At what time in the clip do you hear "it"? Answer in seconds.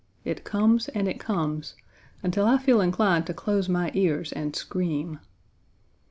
0.25-0.43, 1.07-1.19